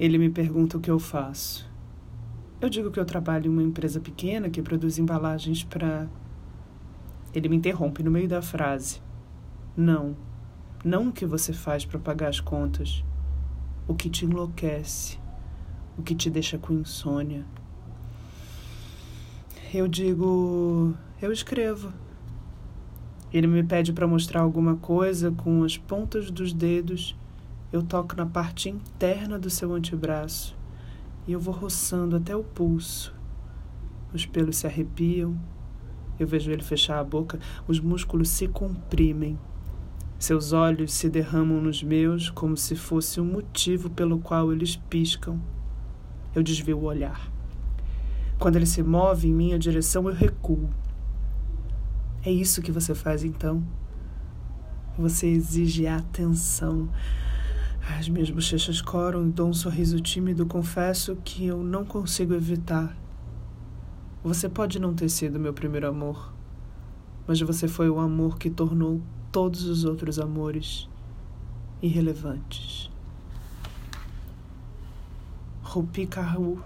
[0.00, 1.70] Ele me pergunta o que eu faço.
[2.58, 6.08] Eu digo que eu trabalho em uma empresa pequena que produz embalagens para.
[7.34, 9.02] Ele me interrompe no meio da frase.
[9.76, 10.16] Não,
[10.82, 13.04] não o que você faz para pagar as contas.
[13.86, 15.18] O que te enlouquece,
[15.98, 17.44] o que te deixa com insônia.
[19.74, 21.92] Eu digo, eu escrevo.
[23.30, 27.14] Ele me pede para mostrar alguma coisa com as pontas dos dedos.
[27.72, 30.58] Eu toco na parte interna do seu antebraço
[31.26, 33.14] e eu vou roçando até o pulso.
[34.12, 35.38] Os pelos se arrepiam.
[36.18, 37.38] Eu vejo ele fechar a boca,
[37.68, 39.38] os músculos se comprimem.
[40.18, 45.40] Seus olhos se derramam nos meus como se fosse um motivo pelo qual eles piscam.
[46.34, 47.30] Eu desvio o olhar.
[48.38, 50.68] Quando ele se move em minha direção, eu recuo.
[52.24, 53.62] É isso que você faz então?
[54.98, 56.88] Você exige atenção.
[57.98, 60.46] As minhas bochechas coram e dou um sorriso tímido.
[60.46, 62.96] Confesso que eu não consigo evitar.
[64.22, 66.32] Você pode não ter sido meu primeiro amor,
[67.26, 69.00] mas você foi o amor que tornou
[69.32, 70.88] todos os outros amores
[71.80, 72.90] irrelevantes.
[75.62, 76.62] Rupi Kaur